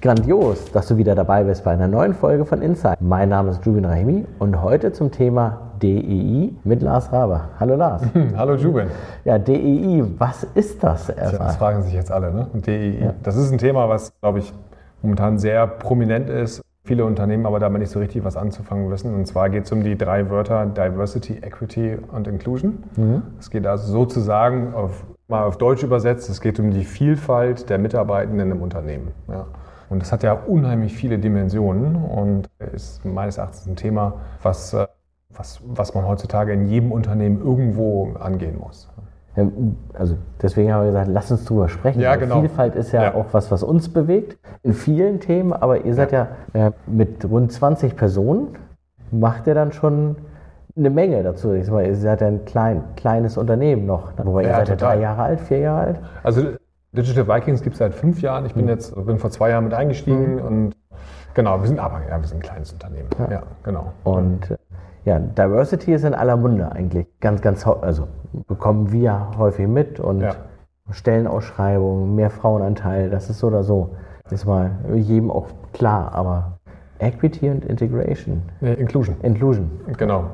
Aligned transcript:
Grandios, 0.00 0.70
dass 0.70 0.86
du 0.86 0.96
wieder 0.96 1.16
dabei 1.16 1.42
bist 1.42 1.64
bei 1.64 1.72
einer 1.72 1.88
neuen 1.88 2.14
Folge 2.14 2.44
von 2.44 2.62
Inside. 2.62 2.98
Mein 3.00 3.30
Name 3.30 3.50
ist 3.50 3.66
Jubin 3.66 3.84
Rahimi 3.84 4.26
und 4.38 4.62
heute 4.62 4.92
zum 4.92 5.10
Thema 5.10 5.72
DEI 5.82 6.52
mit 6.62 6.82
Lars 6.82 7.12
Raber. 7.12 7.48
Hallo 7.58 7.74
Lars. 7.74 8.02
Hallo 8.36 8.54
Jubin. 8.54 8.86
Ja, 9.24 9.40
DEI, 9.40 10.04
was 10.16 10.44
ist 10.54 10.84
das 10.84 11.08
erstmal? 11.08 11.48
Das 11.48 11.56
fragen 11.56 11.82
sich 11.82 11.94
jetzt 11.94 12.12
alle, 12.12 12.32
ne? 12.32 12.46
DEI. 12.54 12.98
Ja. 13.06 13.14
Das 13.24 13.34
ist 13.34 13.50
ein 13.50 13.58
Thema, 13.58 13.88
was, 13.88 14.12
glaube 14.20 14.38
ich, 14.38 14.52
momentan 15.02 15.40
sehr 15.40 15.66
prominent 15.66 16.30
ist. 16.30 16.62
Viele 16.84 17.04
Unternehmen 17.04 17.44
aber 17.44 17.58
damit 17.58 17.80
nicht 17.80 17.90
so 17.90 17.98
richtig 17.98 18.22
was 18.24 18.36
anzufangen 18.36 18.88
wissen. 18.92 19.12
Und 19.12 19.26
zwar 19.26 19.50
geht 19.50 19.64
es 19.64 19.72
um 19.72 19.82
die 19.82 19.98
drei 19.98 20.30
Wörter 20.30 20.64
Diversity, 20.66 21.38
Equity 21.42 21.98
und 22.12 22.28
Inclusion. 22.28 22.84
Mhm. 22.94 23.22
Es 23.40 23.50
geht 23.50 23.66
also 23.66 23.90
sozusagen 23.90 24.74
auf, 24.74 25.04
mal 25.26 25.42
auf 25.42 25.58
Deutsch 25.58 25.82
übersetzt, 25.82 26.30
es 26.30 26.40
geht 26.40 26.60
um 26.60 26.70
die 26.70 26.84
Vielfalt 26.84 27.68
der 27.68 27.78
Mitarbeitenden 27.78 28.52
im 28.52 28.62
Unternehmen. 28.62 29.08
Ja. 29.26 29.46
Und 29.90 30.02
das 30.02 30.12
hat 30.12 30.22
ja 30.22 30.32
unheimlich 30.32 30.94
viele 30.94 31.18
Dimensionen 31.18 31.96
und 31.96 32.48
ist 32.74 33.04
meines 33.04 33.38
Erachtens 33.38 33.66
ein 33.66 33.76
Thema, 33.76 34.14
was, 34.42 34.74
äh, 34.74 34.86
was, 35.30 35.60
was 35.66 35.94
man 35.94 36.06
heutzutage 36.06 36.52
in 36.52 36.66
jedem 36.66 36.92
Unternehmen 36.92 37.40
irgendwo 37.40 38.12
angehen 38.18 38.58
muss. 38.58 38.88
Also 39.94 40.16
deswegen 40.42 40.72
haben 40.72 40.82
wir 40.82 40.86
gesagt, 40.88 41.08
lass 41.12 41.30
uns 41.30 41.44
drüber 41.44 41.68
sprechen. 41.68 42.00
Ja, 42.00 42.16
genau. 42.16 42.40
Vielfalt 42.40 42.74
ist 42.74 42.92
ja, 42.92 43.04
ja, 43.04 43.14
auch 43.14 43.26
was, 43.32 43.50
was 43.50 43.62
uns 43.62 43.88
bewegt 43.88 44.36
in 44.64 44.72
vielen 44.72 45.20
Themen, 45.20 45.52
aber 45.52 45.84
ihr 45.84 45.94
seid 45.94 46.10
ja, 46.10 46.28
ja 46.54 46.72
mit 46.86 47.24
rund 47.24 47.52
20 47.52 47.94
Personen, 47.94 48.56
macht 49.12 49.46
ihr 49.46 49.54
dann 49.54 49.70
schon 49.70 50.16
eine 50.76 50.90
Menge 50.90 51.22
dazu. 51.22 51.52
Ich 51.52 51.66
sag 51.66 51.86
ihr 51.86 51.94
seid 51.94 52.20
ja 52.20 52.26
ein 52.26 52.44
klein, 52.44 52.82
kleines 52.96 53.36
Unternehmen 53.36 53.86
noch. 53.86 54.12
Wobei 54.16 54.44
ihr 54.44 54.50
seid 54.50 54.68
ja 54.70 54.76
drei 54.76 55.00
Jahre 55.00 55.22
alt, 55.22 55.40
vier 55.40 55.58
Jahre 55.58 55.80
alt. 55.86 56.00
Also 56.22 56.42
Digital 56.92 57.28
Vikings 57.28 57.62
gibt 57.62 57.74
es 57.74 57.78
seit 57.78 57.94
fünf 57.94 58.22
Jahren. 58.22 58.46
Ich 58.46 58.54
bin 58.54 58.64
mhm. 58.64 58.70
jetzt 58.70 58.94
bin 59.06 59.18
vor 59.18 59.30
zwei 59.30 59.50
Jahren 59.50 59.64
mit 59.64 59.74
eingestiegen 59.74 60.36
mhm. 60.36 60.42
und 60.42 60.76
genau, 61.34 61.60
wir 61.60 61.68
sind 61.68 61.78
aber 61.78 62.00
ja, 62.08 62.20
wir 62.20 62.26
sind 62.26 62.38
ein 62.38 62.42
kleines 62.42 62.72
Unternehmen. 62.72 63.08
Ja, 63.18 63.30
ja 63.30 63.42
genau. 63.62 63.92
Und 64.04 64.56
ja, 65.04 65.18
Diversity 65.18 65.92
ist 65.92 66.04
in 66.04 66.14
aller 66.14 66.36
Munde 66.36 66.70
eigentlich. 66.72 67.06
Ganz, 67.20 67.40
ganz, 67.40 67.66
also 67.66 68.08
bekommen 68.46 68.92
wir 68.92 69.30
häufig 69.38 69.66
mit 69.66 70.00
und 70.00 70.20
ja. 70.20 70.34
Stellenausschreibungen, 70.90 72.14
mehr 72.14 72.30
Frauenanteil, 72.30 73.10
das 73.10 73.30
ist 73.30 73.38
so 73.38 73.48
oder 73.48 73.62
so. 73.62 73.96
Das 74.24 74.32
ist 74.32 74.46
mal 74.46 74.70
jedem 74.94 75.30
auch 75.30 75.46
klar, 75.72 76.12
aber 76.12 76.58
Equity 76.98 77.48
und 77.48 77.64
Integration. 77.64 78.42
Inclusion. 78.60 79.16
Inclusion. 79.22 79.70
Genau. 79.96 80.24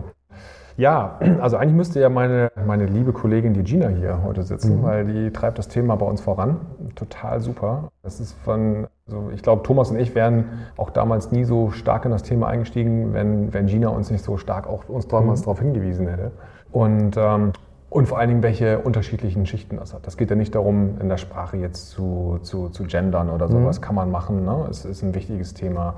Ja, 0.77 1.19
also 1.41 1.57
eigentlich 1.57 1.75
müsste 1.75 2.01
ja 2.01 2.09
meine, 2.09 2.51
meine 2.67 2.87
liebe 2.87 3.13
Kollegin, 3.13 3.55
die 3.55 3.63
Gina, 3.63 3.89
hier 3.89 4.23
heute 4.25 4.43
sitzen, 4.43 4.79
mhm. 4.79 4.83
weil 4.83 5.05
die 5.07 5.31
treibt 5.31 5.59
das 5.59 5.69
Thema 5.69 5.97
bei 5.97 6.07
uns 6.07 6.21
voran. 6.21 6.61
Total 6.97 7.41
super. 7.41 7.91
Das 8.03 8.21
ist 8.21 8.33
von, 8.45 8.87
also 9.07 9.31
ich 9.33 9.43
glaube, 9.43 9.63
Thomas 9.63 9.91
und 9.91 9.99
ich 9.99 10.15
wären 10.15 10.47
auch 10.77 10.91
damals 10.91 11.31
nie 11.31 11.45
so 11.45 11.71
stark 11.71 12.05
in 12.05 12.11
das 12.11 12.23
Thema 12.23 12.49
eingestiegen, 12.49 13.13
wenn, 13.13 13.55
wenn 13.55 13.67
Gina 13.67 13.89
uns 13.89 14.11
nicht 14.11 14.25
so 14.25 14.37
stark 14.37 14.67
auch 14.67 14.89
uns 14.89 15.07
damals 15.07 15.41
mhm. 15.41 15.45
darauf 15.45 15.61
hingewiesen 15.61 16.09
hätte. 16.09 16.33
Und, 16.73 17.17
ähm, 17.17 17.53
und 17.89 18.09
vor 18.09 18.19
allen 18.19 18.29
Dingen, 18.29 18.43
welche 18.43 18.81
unterschiedlichen 18.81 19.47
Schichten 19.47 19.77
das 19.77 19.95
hat. 19.95 20.05
Das 20.05 20.17
geht 20.17 20.29
ja 20.31 20.35
nicht 20.35 20.57
darum, 20.57 21.01
in 21.01 21.09
der 21.09 21.19
Sprache 21.19 21.57
jetzt 21.57 21.91
zu, 21.91 22.41
zu, 22.43 22.69
zu 22.71 22.83
gendern 22.85 23.31
oder 23.31 23.47
sowas. 23.47 23.79
Mhm. 23.79 23.85
Kann 23.85 23.95
man 23.95 24.11
machen. 24.11 24.45
Ne? 24.45 24.67
Es 24.69 24.85
ist 24.85 25.03
ein 25.03 25.15
wichtiges 25.15 25.55
Thema. 25.55 25.95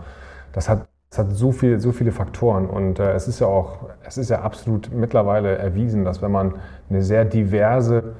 Das 0.52 0.68
hat 0.68 0.86
es 1.10 1.18
hat 1.18 1.32
so, 1.32 1.52
viel, 1.52 1.80
so 1.80 1.92
viele 1.92 2.12
Faktoren 2.12 2.66
und 2.66 2.98
äh, 2.98 3.12
es 3.12 3.28
ist 3.28 3.40
ja 3.40 3.46
auch, 3.46 3.88
es 4.04 4.18
ist 4.18 4.30
ja 4.30 4.42
absolut 4.42 4.92
mittlerweile 4.92 5.56
erwiesen, 5.56 6.04
dass 6.04 6.20
wenn 6.20 6.32
man 6.32 6.54
eine 6.90 7.02
sehr 7.02 7.24
diverse 7.24 8.14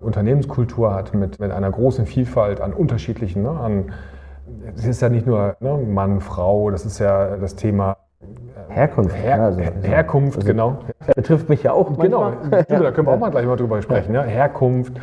Unternehmenskultur 0.00 0.94
hat 0.94 1.14
mit, 1.14 1.40
mit 1.40 1.50
einer 1.50 1.70
großen 1.70 2.06
Vielfalt 2.06 2.60
an 2.60 2.72
unterschiedlichen, 2.72 3.42
ne, 3.42 3.50
an, 3.50 3.92
es 4.76 4.86
ist 4.86 5.02
ja 5.02 5.08
nicht 5.08 5.26
nur 5.26 5.56
ne, 5.60 5.76
Mann, 5.76 6.20
Frau, 6.20 6.70
das 6.70 6.86
ist 6.86 6.98
ja 6.98 7.36
das 7.36 7.56
Thema 7.56 7.96
äh, 8.20 8.72
Herkunft. 8.72 9.16
Her 9.16 9.42
also, 9.42 9.60
Herkunft, 9.60 10.38
also, 10.38 10.46
genau. 10.46 10.78
Betrifft 11.14 11.48
mich 11.48 11.62
ja 11.62 11.72
auch. 11.72 11.90
Manchmal. 11.90 12.36
Genau, 12.68 12.82
da 12.82 12.92
können 12.92 13.06
wir 13.06 13.12
auch 13.12 13.18
mal 13.18 13.30
gleich 13.30 13.46
mal 13.46 13.56
drüber 13.56 13.82
sprechen. 13.82 14.14
Ja. 14.14 14.22
Herkunft, 14.22 14.94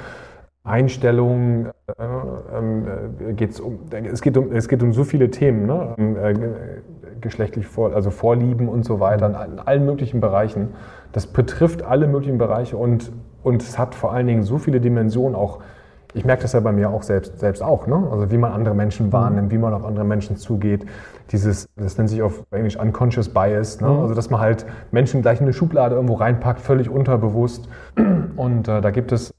Einstellung, 0.64 1.68
äh, 1.88 3.30
äh, 3.30 3.34
geht's 3.34 3.60
um, 3.60 3.80
es, 3.92 4.22
geht 4.22 4.36
um, 4.38 4.52
es 4.52 4.68
geht 4.68 4.82
um 4.82 4.94
so 4.94 5.04
viele 5.04 5.30
Themen, 5.30 5.68
ne? 5.68 5.94
Geschlechtlich 7.22 7.68
vor, 7.68 7.94
also 7.94 8.12
Vorlieben 8.12 8.68
und 8.68 8.86
so 8.86 9.00
weiter, 9.00 9.28
in, 9.28 9.60
allen 9.60 9.86
möglichen 9.86 10.20
Bereichen. 10.20 10.70
Das 11.12 11.28
betrifft 11.28 11.84
alle 11.84 12.08
möglichen 12.08 12.38
Bereiche 12.38 12.78
und, 12.78 13.12
und 13.44 13.62
es 13.62 13.78
hat 13.78 13.96
vor 13.96 14.12
allen 14.12 14.28
Dingen 14.28 14.44
so 14.44 14.58
viele 14.58 14.82
Dimensionen 14.82 15.36
auch. 15.36 15.60
Ich 16.14 16.24
merke 16.24 16.44
das 16.44 16.54
ja 16.54 16.62
bei 16.62 16.72
mir 16.72 16.90
auch 16.90 17.04
selbst, 17.04 17.40
selbst 17.40 17.62
auch, 17.62 17.88
ne? 17.88 18.08
also 18.10 18.32
wie 18.32 18.38
man 18.38 18.54
andere 18.54 18.74
Menschen 18.74 19.12
wahrnimmt, 19.12 19.52
wie 19.52 19.58
man 19.58 19.74
auf 19.74 19.84
andere 19.84 20.06
Menschen 20.06 20.38
zugeht. 20.38 20.86
Dieses, 21.32 21.68
das 21.76 21.98
nennt 21.98 22.10
sich 22.10 22.22
auf 22.22 22.44
Englisch 22.52 22.78
Unconscious 22.80 23.30
Bias, 23.30 23.82
ne? 23.82 23.90
Mhm. 23.90 24.00
also 24.00 24.14
dass 24.14 24.30
man 24.30 24.40
halt 24.40 24.66
Menschen 24.92 25.22
gleich 25.22 25.40
in 25.40 25.46
eine 25.46 25.54
Schublade 25.54 25.96
irgendwo 25.96 26.14
reinpackt, 26.14 26.62
völlig 26.62 26.90
unterbewusst. 26.90 27.68
Und 28.36 28.68
äh, 28.68 28.80
da 28.80 28.92
gibt 28.92 29.12
es 29.12 29.34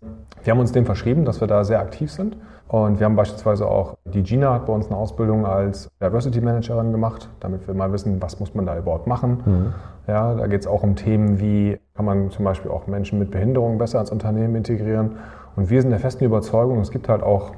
wir 0.46 0.52
haben 0.52 0.60
uns 0.60 0.70
dem 0.70 0.86
verschrieben, 0.86 1.24
dass 1.24 1.40
wir 1.40 1.48
da 1.48 1.64
sehr 1.64 1.80
aktiv 1.80 2.12
sind. 2.12 2.36
Und 2.68 2.98
wir 2.98 3.06
haben 3.06 3.14
beispielsweise 3.14 3.66
auch, 3.68 3.96
die 4.04 4.22
Gina 4.22 4.52
hat 4.52 4.66
bei 4.66 4.72
uns 4.72 4.88
eine 4.88 4.96
Ausbildung 4.96 5.46
als 5.46 5.88
Diversity 6.02 6.40
Managerin 6.40 6.90
gemacht, 6.90 7.28
damit 7.38 7.66
wir 7.66 7.74
mal 7.74 7.92
wissen, 7.92 8.20
was 8.20 8.40
muss 8.40 8.54
man 8.54 8.66
da 8.66 8.76
überhaupt 8.76 9.06
machen. 9.06 9.42
Mhm. 9.44 9.74
Ja, 10.08 10.34
da 10.34 10.46
geht 10.48 10.62
es 10.62 10.66
auch 10.66 10.82
um 10.82 10.96
Themen 10.96 11.38
wie, 11.38 11.78
kann 11.94 12.04
man 12.04 12.30
zum 12.30 12.44
Beispiel 12.44 12.70
auch 12.70 12.86
Menschen 12.88 13.18
mit 13.18 13.30
Behinderungen 13.30 13.78
besser 13.78 14.00
ins 14.00 14.10
Unternehmen 14.10 14.56
integrieren. 14.56 15.16
Und 15.54 15.70
wir 15.70 15.80
sind 15.80 15.90
der 15.90 16.00
festen 16.00 16.24
Überzeugung, 16.24 16.80
es 16.80 16.90
gibt 16.90 17.08
halt 17.08 17.22
auch 17.22 17.52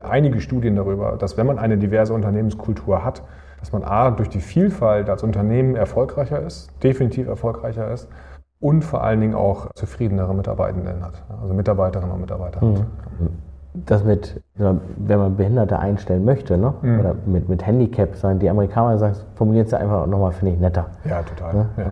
einige 0.00 0.40
Studien 0.40 0.76
darüber, 0.76 1.16
dass 1.16 1.36
wenn 1.36 1.46
man 1.46 1.58
eine 1.58 1.78
diverse 1.78 2.12
Unternehmenskultur 2.12 3.04
hat, 3.04 3.22
dass 3.60 3.72
man 3.72 3.84
A, 3.84 4.10
durch 4.10 4.28
die 4.28 4.40
Vielfalt 4.40 5.08
als 5.08 5.22
Unternehmen 5.22 5.76
erfolgreicher 5.76 6.40
ist, 6.40 6.70
definitiv 6.82 7.28
erfolgreicher 7.28 7.90
ist 7.90 8.08
und 8.60 8.84
vor 8.84 9.02
allen 9.02 9.20
Dingen 9.20 9.34
auch 9.34 9.72
zufriedenere 9.74 10.34
Mitarbeitenden 10.34 11.04
hat, 11.04 11.22
also 11.40 11.54
Mitarbeiterinnen 11.54 12.12
und 12.12 12.20
Mitarbeiter 12.20 12.64
mhm. 12.64 12.86
Das 13.74 14.04
mit, 14.04 14.42
wenn 14.54 15.18
man 15.18 15.36
Behinderte 15.36 15.78
einstellen 15.78 16.24
möchte, 16.24 16.58
ne? 16.58 16.74
Mhm. 16.82 17.00
oder 17.00 17.14
mit, 17.24 17.48
mit 17.48 17.66
Handicap 17.66 18.16
sein, 18.16 18.38
die 18.38 18.50
Amerikaner 18.50 18.98
sagen, 18.98 19.16
formulieren 19.34 19.66
es 19.66 19.72
einfach 19.72 20.06
nochmal, 20.06 20.32
finde 20.32 20.54
ich, 20.54 20.60
netter. 20.60 20.86
Ja, 21.04 21.22
total. 21.22 21.54
Ne? 21.54 21.66
Ja. 21.78 21.90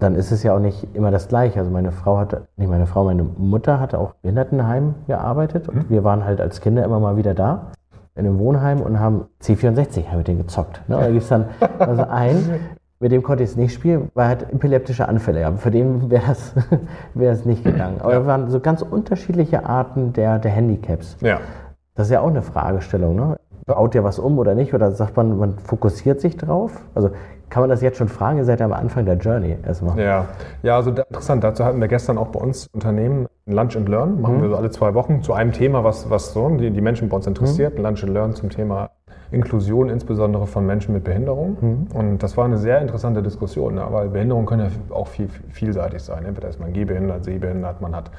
Dann 0.00 0.16
ist 0.16 0.32
es 0.32 0.42
ja 0.42 0.54
auch 0.54 0.58
nicht 0.58 0.88
immer 0.94 1.12
das 1.12 1.28
Gleiche. 1.28 1.60
Also 1.60 1.70
meine 1.70 1.92
Frau 1.92 2.18
hatte, 2.18 2.48
nicht 2.56 2.68
meine 2.68 2.86
Frau, 2.86 3.04
meine 3.04 3.22
Mutter 3.22 3.78
hatte 3.78 3.98
auch 4.00 4.10
im 4.10 4.22
Behindertenheim 4.22 4.94
gearbeitet 5.06 5.68
und 5.68 5.76
mhm. 5.76 5.90
wir 5.90 6.02
waren 6.02 6.24
halt 6.24 6.40
als 6.40 6.60
Kinder 6.60 6.84
immer 6.84 6.98
mal 6.98 7.16
wieder 7.16 7.34
da 7.34 7.72
in 8.14 8.26
einem 8.26 8.38
Wohnheim 8.38 8.80
und 8.80 9.00
haben 9.00 9.26
C64 9.42 10.08
haben 10.08 10.18
mit 10.18 10.28
denen 10.28 10.38
gezockt. 10.38 10.82
Ne? 10.88 10.96
Da 10.96 11.06
gibt 11.08 11.22
es 11.22 11.28
dann 11.28 11.46
also 11.78 12.02
einen, 12.02 12.60
mit 13.02 13.10
dem 13.10 13.22
konnte 13.24 13.42
ich 13.42 13.50
es 13.50 13.56
nicht 13.56 13.74
spielen, 13.74 14.10
weil 14.14 14.26
er 14.26 14.30
hat 14.30 14.52
epileptische 14.52 15.08
Anfälle. 15.08 15.40
Ja. 15.40 15.52
Für 15.52 15.72
den 15.72 16.08
wäre 16.08 16.22
es 16.32 16.54
wär 17.14 17.36
nicht 17.44 17.64
gegangen. 17.64 18.00
Aber 18.00 18.12
ja. 18.12 18.26
waren 18.26 18.48
so 18.48 18.60
ganz 18.60 18.80
unterschiedliche 18.80 19.66
Arten 19.66 20.12
der, 20.12 20.38
der 20.38 20.52
Handicaps. 20.52 21.16
Ja. 21.20 21.40
Das 21.96 22.06
ist 22.06 22.12
ja 22.12 22.20
auch 22.20 22.28
eine 22.28 22.42
Fragestellung. 22.42 23.16
Ne? 23.16 23.38
Baut 23.66 23.94
ihr 23.94 24.02
was 24.02 24.18
um 24.18 24.38
oder 24.38 24.54
nicht? 24.54 24.74
Oder 24.74 24.90
sagt 24.92 25.16
man, 25.16 25.38
man 25.38 25.58
fokussiert 25.58 26.20
sich 26.20 26.36
drauf? 26.36 26.72
Also 26.94 27.10
kann 27.48 27.62
man 27.62 27.70
das 27.70 27.82
jetzt 27.82 27.98
schon 27.98 28.08
fragen? 28.08 28.38
Ihr 28.38 28.44
seid 28.44 28.60
ja 28.60 28.66
am 28.66 28.72
Anfang 28.72 29.04
der 29.04 29.16
Journey 29.16 29.56
erstmal. 29.64 29.98
Ja, 29.98 30.26
ja 30.62 30.76
also 30.76 30.90
interessant. 30.90 31.44
Dazu 31.44 31.64
hatten 31.64 31.80
wir 31.80 31.88
gestern 31.88 32.18
auch 32.18 32.28
bei 32.28 32.40
uns 32.40 32.66
Unternehmen 32.72 33.26
ein 33.46 33.52
Lunch 33.52 33.76
and 33.76 33.88
Learn. 33.88 34.20
Machen 34.20 34.38
mhm. 34.38 34.42
wir 34.42 34.48
so 34.48 34.56
alle 34.56 34.70
zwei 34.70 34.94
Wochen 34.94 35.22
zu 35.22 35.34
einem 35.34 35.52
Thema, 35.52 35.84
was, 35.84 36.08
was 36.08 36.32
so 36.32 36.48
die, 36.48 36.70
die 36.70 36.80
Menschen 36.80 37.08
bei 37.08 37.16
uns 37.16 37.26
interessiert. 37.26 37.74
Mhm. 37.74 37.80
Ein 37.80 37.82
Lunch 37.90 38.04
and 38.04 38.12
Learn 38.14 38.34
zum 38.34 38.50
Thema 38.50 38.90
Inklusion 39.32 39.88
insbesondere 39.88 40.46
von 40.46 40.66
Menschen 40.66 40.94
mit 40.94 41.04
Behinderung. 41.04 41.56
Mhm. 41.60 41.86
Und 41.94 42.22
das 42.22 42.36
war 42.36 42.44
eine 42.44 42.58
sehr 42.58 42.80
interessante 42.80 43.22
Diskussion, 43.22 43.74
ne? 43.74 43.86
weil 43.90 44.08
Behinderungen 44.08 44.46
können 44.46 44.70
ja 44.70 44.94
auch 44.94 45.08
viel, 45.08 45.28
vielseitig 45.50 46.02
sein. 46.02 46.24
Entweder 46.24 46.48
ist 46.48 46.60
man 46.60 46.72
gehbehindert, 46.72 47.24
sehbehindert, 47.24 47.80
man 47.80 47.96
hat 47.96 48.10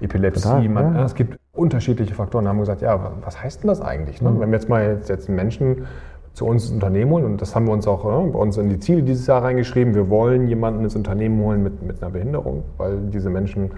Epilepsie, 0.00 0.42
Total, 0.42 0.68
man, 0.68 0.94
ja. 0.96 1.04
es 1.04 1.14
gibt 1.14 1.38
unterschiedliche 1.54 2.14
Faktoren. 2.14 2.48
Haben 2.48 2.58
gesagt, 2.58 2.82
ja, 2.82 3.12
was 3.22 3.42
heißt 3.42 3.62
denn 3.62 3.68
das 3.68 3.80
eigentlich? 3.80 4.22
Ne? 4.22 4.30
Mhm. 4.30 4.40
Wenn 4.40 4.50
wir 4.50 4.58
jetzt 4.58 4.68
mal 4.68 5.00
jetzt, 5.06 5.28
Menschen 5.28 5.86
zu 6.32 6.46
uns 6.46 6.64
ins 6.64 6.72
Unternehmen 6.72 7.10
holen, 7.10 7.24
und 7.24 7.42
das 7.42 7.54
haben 7.54 7.66
wir 7.66 7.72
uns 7.72 7.86
auch 7.86 8.04
ne, 8.04 8.30
bei 8.30 8.38
uns 8.38 8.56
in 8.56 8.70
die 8.70 8.78
Ziele 8.78 9.02
dieses 9.02 9.26
Jahr 9.26 9.42
reingeschrieben, 9.42 9.94
wir 9.94 10.08
wollen 10.08 10.48
jemanden 10.48 10.82
ins 10.84 10.96
Unternehmen 10.96 11.42
holen 11.42 11.62
mit, 11.62 11.82
mit 11.82 12.02
einer 12.02 12.10
Behinderung, 12.10 12.64
weil 12.78 12.98
diese 13.12 13.28
Menschen 13.28 13.70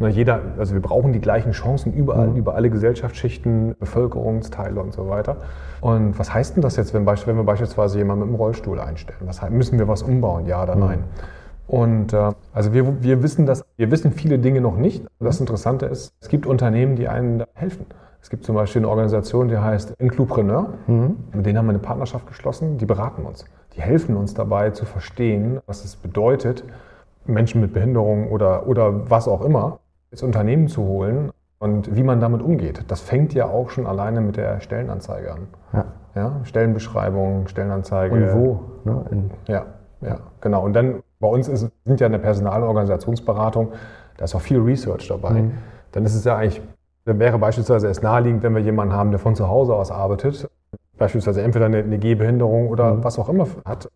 na, 0.00 0.08
jeder, 0.08 0.40
also 0.58 0.74
wir 0.74 0.80
brauchen 0.80 1.12
die 1.12 1.20
gleichen 1.20 1.52
Chancen 1.52 1.92
überall, 1.92 2.28
mhm. 2.28 2.36
über 2.36 2.54
alle 2.54 2.70
Gesellschaftsschichten, 2.70 3.74
Bevölkerungsteile 3.78 4.80
und 4.80 4.92
so 4.92 5.08
weiter. 5.08 5.38
Und 5.80 6.18
was 6.18 6.32
heißt 6.32 6.54
denn 6.54 6.62
das 6.62 6.76
jetzt, 6.76 6.94
wenn, 6.94 7.04
wenn 7.04 7.36
wir 7.36 7.44
beispielsweise 7.44 7.98
jemanden 7.98 8.20
mit 8.20 8.28
einem 8.28 8.36
Rollstuhl 8.36 8.78
einstellen? 8.80 9.18
Was, 9.24 9.40
müssen 9.50 9.78
wir 9.78 9.88
was 9.88 10.02
umbauen, 10.02 10.46
ja 10.46 10.62
oder 10.62 10.76
mhm. 10.76 10.80
nein? 10.80 11.04
Und 11.68 12.14
äh, 12.14 12.32
also 12.52 12.72
wir, 12.72 13.02
wir 13.02 13.22
wissen 13.22 13.46
das, 13.46 13.64
wir 13.76 13.90
wissen 13.90 14.10
viele 14.12 14.38
Dinge 14.38 14.60
noch 14.60 14.76
nicht. 14.76 15.06
Das 15.20 15.38
Interessante 15.38 15.86
ist, 15.86 16.12
es 16.20 16.28
gibt 16.28 16.46
Unternehmen, 16.46 16.96
die 16.96 17.08
einen 17.08 17.44
helfen. 17.54 17.86
Es 18.20 18.30
gibt 18.30 18.44
zum 18.44 18.56
Beispiel 18.56 18.80
eine 18.80 18.88
Organisation, 18.88 19.48
die 19.48 19.58
heißt 19.58 19.94
Inclupreneur. 19.98 20.74
Mhm. 20.86 21.16
Mit 21.32 21.46
denen 21.46 21.58
haben 21.58 21.66
wir 21.66 21.70
eine 21.70 21.78
Partnerschaft 21.78 22.26
geschlossen. 22.26 22.78
Die 22.78 22.86
beraten 22.86 23.24
uns. 23.24 23.44
Die 23.76 23.82
helfen 23.82 24.16
uns 24.16 24.34
dabei 24.34 24.70
zu 24.70 24.86
verstehen, 24.86 25.60
was 25.66 25.84
es 25.84 25.94
bedeutet, 25.94 26.64
Menschen 27.26 27.60
mit 27.60 27.74
Behinderung 27.74 28.30
oder, 28.32 28.66
oder 28.66 29.10
was 29.10 29.28
auch 29.28 29.42
immer 29.42 29.80
ins 30.10 30.22
Unternehmen 30.22 30.68
zu 30.68 30.82
holen 30.82 31.30
und 31.58 31.94
wie 31.94 32.02
man 32.02 32.18
damit 32.18 32.40
umgeht. 32.40 32.84
Das 32.88 33.02
fängt 33.02 33.34
ja 33.34 33.46
auch 33.46 33.68
schon 33.70 33.86
alleine 33.86 34.22
mit 34.22 34.36
der 34.36 34.60
Stellenanzeige 34.60 35.32
an. 35.32 35.48
Ja. 35.74 35.84
ja 36.14 36.40
Stellenbeschreibung, 36.44 37.46
Stellenanzeige. 37.46 38.14
Und 38.14 38.34
wo? 38.34 38.60
Ne? 38.84 39.30
ja, 39.46 39.66
ja, 40.00 40.18
genau. 40.40 40.64
Und 40.64 40.72
dann 40.72 41.02
bei 41.20 41.28
uns 41.28 41.48
ist, 41.48 41.70
sind 41.84 42.00
ja 42.00 42.06
eine 42.06 42.18
Personalorganisationsberatung, 42.18 43.72
da 44.16 44.24
ist 44.24 44.34
auch 44.34 44.40
viel 44.40 44.58
Research 44.58 45.08
dabei. 45.08 45.42
Mhm. 45.42 45.52
Dann 45.92 46.04
ist 46.04 46.14
es 46.14 46.24
ja 46.24 46.36
eigentlich, 46.36 46.62
dann 47.04 47.18
wäre 47.18 47.38
beispielsweise 47.38 47.88
es 47.88 48.02
naheliegend, 48.02 48.42
wenn 48.42 48.54
wir 48.54 48.62
jemanden 48.62 48.94
haben, 48.94 49.10
der 49.10 49.18
von 49.18 49.34
zu 49.34 49.48
Hause 49.48 49.74
aus 49.74 49.90
arbeitet, 49.90 50.48
beispielsweise 50.96 51.42
entweder 51.42 51.66
eine, 51.66 51.78
eine 51.78 51.98
Gehbehinderung 51.98 52.68
oder 52.68 52.94
mhm. 52.94 53.04
was 53.04 53.18
auch 53.18 53.28
immer 53.28 53.46
hat, 53.64 53.88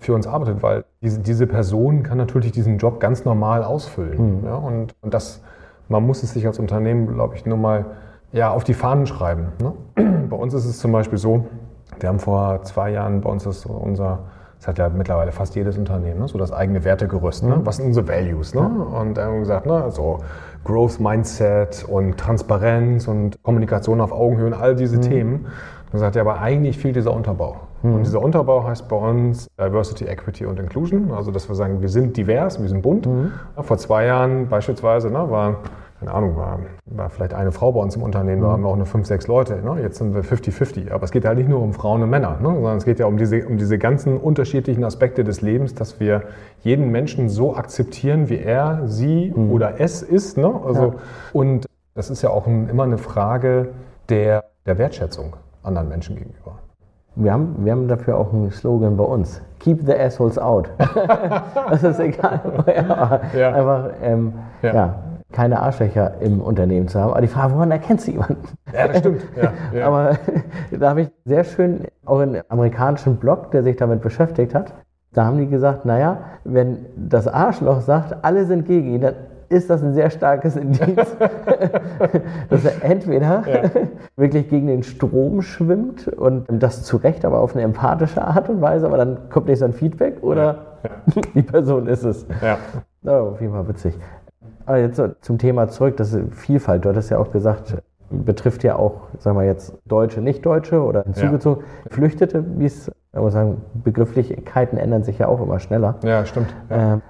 für 0.00 0.14
uns 0.14 0.26
arbeitet, 0.26 0.62
weil 0.62 0.84
diese, 1.02 1.20
diese 1.20 1.46
Person 1.46 2.02
kann 2.02 2.18
natürlich 2.18 2.52
diesen 2.52 2.78
Job 2.78 3.00
ganz 3.00 3.24
normal 3.24 3.64
ausfüllen. 3.64 4.40
Mhm. 4.40 4.44
Ja, 4.44 4.56
und, 4.56 4.94
und 5.00 5.14
das 5.14 5.40
man 5.88 6.06
muss 6.06 6.22
es 6.22 6.32
sich 6.32 6.46
als 6.46 6.58
Unternehmen, 6.58 7.06
glaube 7.14 7.36
ich, 7.36 7.46
nur 7.46 7.58
mal 7.58 7.86
ja, 8.32 8.50
auf 8.50 8.64
die 8.64 8.74
Fahnen 8.74 9.06
schreiben. 9.06 9.52
Ne? 9.60 9.72
Bei 10.28 10.36
uns 10.36 10.54
ist 10.54 10.64
es 10.64 10.78
zum 10.78 10.92
Beispiel 10.92 11.18
so, 11.18 11.46
wir 12.00 12.08
haben 12.08 12.18
vor 12.18 12.62
zwei 12.62 12.90
Jahren, 12.90 13.20
bei 13.20 13.30
uns 13.30 13.46
ist 13.46 13.66
unser, 13.66 14.20
das 14.64 14.68
hat 14.68 14.78
ja 14.78 14.88
mittlerweile 14.88 15.30
fast 15.30 15.54
jedes 15.56 15.76
Unternehmen, 15.76 16.20
ne? 16.20 16.26
so 16.26 16.38
das 16.38 16.50
eigene 16.50 16.84
Wertegerüst. 16.84 17.42
Ne? 17.42 17.56
Mhm. 17.56 17.66
Was 17.66 17.76
sind 17.76 17.84
unsere 17.84 18.08
Values? 18.08 18.54
Ne? 18.54 18.62
Und 18.62 19.18
dann 19.18 19.26
haben 19.26 19.32
wir 19.34 19.40
gesagt, 19.40 19.66
ne, 19.66 19.90
so 19.90 20.20
Growth 20.64 21.00
Mindset 21.00 21.84
und 21.86 22.16
Transparenz 22.16 23.06
und 23.06 23.42
Kommunikation 23.42 24.00
auf 24.00 24.10
Augenhöhe 24.10 24.46
und 24.46 24.54
all 24.54 24.74
diese 24.74 24.96
mhm. 24.96 25.02
Themen. 25.02 25.46
Dann 25.92 26.00
sagt 26.00 26.16
er, 26.16 26.22
aber 26.22 26.40
eigentlich 26.40 26.78
fehlt 26.78 26.96
dieser 26.96 27.12
Unterbau. 27.12 27.56
Mhm. 27.82 27.94
Und 27.96 28.06
dieser 28.06 28.22
Unterbau 28.22 28.64
heißt 28.64 28.88
bei 28.88 28.96
uns 28.96 29.48
Diversity, 29.60 30.06
Equity 30.06 30.46
und 30.46 30.58
Inclusion. 30.58 31.12
Also, 31.12 31.30
dass 31.30 31.46
wir 31.46 31.54
sagen, 31.54 31.82
wir 31.82 31.90
sind 31.90 32.16
divers, 32.16 32.58
wir 32.58 32.68
sind 32.70 32.80
bunt. 32.80 33.04
Mhm. 33.04 33.32
Vor 33.60 33.76
zwei 33.76 34.06
Jahren 34.06 34.48
beispielsweise 34.48 35.10
ne, 35.10 35.30
war, 35.30 35.58
keine 36.04 36.16
Ahnung, 36.16 36.36
war, 36.36 36.60
war, 36.86 37.10
vielleicht 37.10 37.34
eine 37.34 37.50
Frau 37.50 37.72
bei 37.72 37.80
uns 37.80 37.96
im 37.96 38.02
Unternehmen, 38.02 38.42
da 38.42 38.48
mhm. 38.48 38.52
haben 38.52 38.62
wir 38.62 38.68
auch 38.68 38.76
nur 38.76 38.86
fünf, 38.86 39.06
sechs 39.06 39.26
Leute. 39.26 39.56
Ne? 39.62 39.80
Jetzt 39.80 39.98
sind 39.98 40.14
wir 40.14 40.22
50-50. 40.22 40.90
Aber 40.90 41.04
es 41.04 41.10
geht 41.10 41.24
halt 41.24 41.38
nicht 41.38 41.48
nur 41.48 41.60
um 41.60 41.72
Frauen 41.72 42.02
und 42.02 42.10
Männer, 42.10 42.38
ne? 42.40 42.48
sondern 42.54 42.76
es 42.76 42.84
geht 42.84 42.98
ja 42.98 43.06
um 43.06 43.16
diese, 43.16 43.46
um 43.46 43.56
diese 43.56 43.78
ganzen 43.78 44.18
unterschiedlichen 44.18 44.84
Aspekte 44.84 45.24
des 45.24 45.40
Lebens, 45.40 45.74
dass 45.74 46.00
wir 46.00 46.22
jeden 46.62 46.90
Menschen 46.90 47.28
so 47.28 47.56
akzeptieren, 47.56 48.28
wie 48.28 48.38
er, 48.38 48.82
sie 48.86 49.32
mhm. 49.34 49.50
oder 49.50 49.80
es 49.80 50.02
ist. 50.02 50.36
Ne? 50.36 50.52
Also, 50.64 50.82
ja. 50.82 50.94
Und 51.32 51.66
das 51.94 52.10
ist 52.10 52.22
ja 52.22 52.30
auch 52.30 52.46
ein, 52.46 52.68
immer 52.68 52.84
eine 52.84 52.98
Frage 52.98 53.70
der, 54.08 54.44
der 54.66 54.78
Wertschätzung 54.78 55.36
anderen 55.62 55.88
Menschen 55.88 56.16
gegenüber. 56.16 56.58
Wir 57.16 57.32
haben, 57.32 57.54
wir 57.64 57.72
haben 57.72 57.86
dafür 57.86 58.18
auch 58.18 58.32
einen 58.32 58.50
Slogan 58.50 58.96
bei 58.96 59.04
uns. 59.04 59.40
Keep 59.60 59.86
the 59.86 59.94
assholes 59.94 60.36
out. 60.36 60.68
das 61.70 61.82
ist 61.82 62.00
egal. 62.00 62.40
ja, 62.66 63.20
ja. 63.38 63.52
Einfach, 63.52 63.90
ähm, 64.02 64.32
ja. 64.62 64.74
ja. 64.74 64.94
Keine 65.34 65.60
Arschlöcher 65.60 66.20
im 66.20 66.40
Unternehmen 66.40 66.86
zu 66.86 67.00
haben. 67.00 67.10
Aber 67.10 67.20
die 67.20 67.26
Frage, 67.26 67.54
woran 67.54 67.70
erkennst 67.70 68.06
du 68.06 68.12
jemanden? 68.12 68.38
Ja, 68.72 68.86
das 68.86 68.98
stimmt. 68.98 69.22
Aber 69.82 70.16
da 70.70 70.90
habe 70.90 71.02
ich 71.02 71.08
sehr 71.24 71.44
schön 71.44 71.80
auch 72.06 72.20
einen 72.20 72.40
amerikanischen 72.48 73.16
Blog, 73.16 73.50
der 73.50 73.64
sich 73.64 73.76
damit 73.76 74.00
beschäftigt 74.00 74.54
hat. 74.54 74.72
Da 75.12 75.24
haben 75.24 75.38
die 75.38 75.48
gesagt, 75.48 75.84
naja, 75.84 76.18
wenn 76.44 76.86
das 76.96 77.26
Arschloch 77.28 77.80
sagt, 77.80 78.24
alle 78.24 78.46
sind 78.46 78.66
gegen 78.66 78.94
ihn, 78.94 79.00
dann 79.00 79.14
ist 79.48 79.70
das 79.70 79.82
ein 79.82 79.92
sehr 79.92 80.10
starkes 80.10 80.56
Indiz, 80.56 80.96
dass 82.48 82.64
er 82.64 82.82
entweder 82.82 83.44
ja. 83.46 83.70
wirklich 84.16 84.48
gegen 84.48 84.66
den 84.68 84.82
Strom 84.82 85.42
schwimmt 85.42 86.08
und 86.08 86.46
das 86.48 86.82
zu 86.82 86.96
Recht, 86.96 87.24
aber 87.24 87.40
auf 87.40 87.54
eine 87.54 87.62
empathische 87.62 88.22
Art 88.22 88.48
und 88.48 88.60
Weise, 88.60 88.86
aber 88.86 88.96
dann 88.96 89.28
kommt 89.30 89.48
nicht 89.48 89.58
so 89.58 89.64
ein 89.64 89.72
Feedback 89.72 90.22
oder 90.22 90.78
ja. 90.82 91.22
die 91.34 91.42
Person 91.42 91.86
ist 91.86 92.04
es. 92.04 92.26
Ja. 92.42 92.58
Oh, 93.04 93.32
auf 93.32 93.40
jeden 93.40 93.52
Fall 93.52 93.68
witzig. 93.68 93.94
Aber 94.66 94.78
jetzt 94.78 95.02
zum 95.20 95.38
Thema 95.38 95.68
zurück, 95.68 95.96
das 95.96 96.12
ist 96.12 96.34
Vielfalt. 96.34 96.84
Du 96.84 96.88
hattest 96.88 97.10
ja 97.10 97.18
auch 97.18 97.30
gesagt, 97.30 97.76
betrifft 98.10 98.62
ja 98.62 98.76
auch, 98.76 99.08
sagen 99.18 99.36
wir 99.36 99.44
jetzt, 99.44 99.76
Deutsche, 99.86 100.20
Nicht-Deutsche 100.20 100.82
oder 100.82 101.02
hinzugezogen. 101.04 101.64
Ja. 101.84 101.90
Flüchtete, 101.90 102.44
wie 102.58 102.66
es, 102.66 102.90
aber 103.12 103.30
sagen, 103.30 103.62
Begrifflichkeiten 103.82 104.78
ändern 104.78 105.02
sich 105.02 105.18
ja 105.18 105.28
auch 105.28 105.40
immer 105.40 105.58
schneller. 105.58 105.96
Ja, 106.02 106.24
stimmt. 106.24 106.54
Ja. 106.70 106.94
Ähm, 106.94 107.02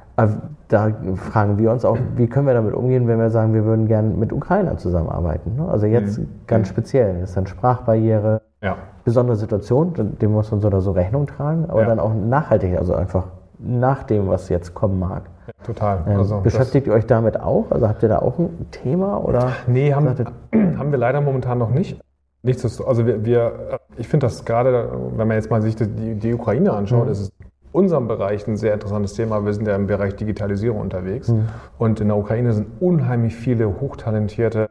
da 0.68 0.92
fragen 1.16 1.58
wir 1.58 1.72
uns 1.72 1.84
auch, 1.84 1.98
wie 2.16 2.28
können 2.28 2.46
wir 2.46 2.54
damit 2.54 2.74
umgehen, 2.74 3.08
wenn 3.08 3.18
wir 3.18 3.30
sagen, 3.30 3.52
wir 3.52 3.64
würden 3.64 3.88
gerne 3.88 4.08
mit 4.10 4.32
Ukrainern 4.32 4.78
zusammenarbeiten. 4.78 5.56
Ne? 5.56 5.68
Also 5.68 5.86
jetzt 5.86 6.18
mhm. 6.18 6.28
ganz 6.46 6.68
speziell, 6.68 7.20
das 7.20 7.30
ist 7.30 7.36
dann 7.36 7.46
Sprachbarriere, 7.48 8.40
ja. 8.62 8.76
besondere 9.04 9.36
Situation, 9.36 9.92
dem 10.20 10.32
muss 10.32 10.50
man 10.52 10.60
so 10.60 10.68
oder 10.68 10.80
so 10.80 10.92
Rechnung 10.92 11.26
tragen, 11.26 11.66
aber 11.68 11.84
dann 11.84 11.98
auch 11.98 12.14
nachhaltig, 12.14 12.78
also 12.78 12.94
einfach 12.94 13.26
nach 13.66 14.02
dem, 14.04 14.28
was 14.28 14.48
jetzt 14.48 14.74
kommen 14.74 14.98
mag. 14.98 15.24
Ja, 15.46 15.52
total. 15.64 16.04
Ähm, 16.06 16.18
also 16.18 16.40
beschäftigt 16.40 16.86
ihr 16.86 16.92
euch 16.92 17.06
damit 17.06 17.40
auch? 17.40 17.70
Also 17.70 17.88
habt 17.88 18.02
ihr 18.02 18.08
da 18.08 18.20
auch 18.20 18.38
ein 18.38 18.66
Thema? 18.70 19.22
Oder 19.22 19.52
nee, 19.66 19.92
haben, 19.92 20.08
haben 20.78 20.90
wir 20.90 20.98
leider 20.98 21.20
momentan 21.20 21.58
noch 21.58 21.70
nicht. 21.70 22.00
Nichtsdestotrotz, 22.42 22.88
also 22.88 23.06
wir, 23.06 23.24
wir 23.24 23.80
ich 23.96 24.06
finde 24.06 24.26
das 24.26 24.44
gerade, 24.44 24.90
wenn 25.16 25.26
man 25.28 25.36
jetzt 25.36 25.50
mal 25.50 25.62
sich 25.62 25.76
die, 25.76 26.14
die 26.14 26.34
Ukraine 26.34 26.72
anschaut, 26.72 27.06
mhm. 27.06 27.12
ist 27.12 27.20
es 27.20 27.32
unserem 27.72 28.06
Bereich 28.06 28.46
ein 28.46 28.56
sehr 28.56 28.74
interessantes 28.74 29.14
Thema. 29.14 29.44
Wir 29.44 29.52
sind 29.52 29.66
ja 29.66 29.74
im 29.74 29.86
Bereich 29.86 30.14
Digitalisierung 30.14 30.80
unterwegs. 30.80 31.28
Mhm. 31.28 31.48
Und 31.76 32.00
in 32.00 32.08
der 32.08 32.16
Ukraine 32.16 32.52
sind 32.52 32.68
unheimlich 32.80 33.34
viele 33.34 33.80
hochtalentierte 33.80 34.70